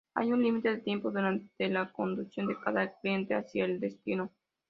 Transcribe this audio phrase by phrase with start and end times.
[0.15, 4.31] Hay un límite de tiempo durante la conducción de cada cliente hacia el destino.